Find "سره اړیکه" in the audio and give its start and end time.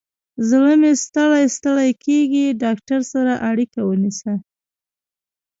3.13-3.79